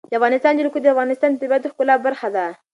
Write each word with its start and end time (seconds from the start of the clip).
د 0.09 0.11
افغانستان 0.19 0.53
جلکو 0.59 0.77
د 0.81 0.85
افغانستان 0.93 1.29
د 1.31 1.35
طبیعت 1.41 1.61
د 1.63 1.67
ښکلا 1.71 1.95
برخه 2.05 2.27
ده. 2.35 2.45